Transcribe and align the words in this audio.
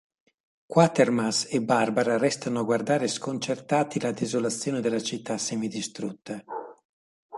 Quatermass 0.65 1.45
e 1.53 1.61
Barbara 1.61 2.17
restano 2.17 2.61
a 2.61 2.63
guardare 2.63 3.07
sconcertati 3.07 3.99
la 3.99 4.11
desolazione 4.11 4.81
della 4.81 4.99
città 4.99 5.37
semidistrutta. 5.37 6.43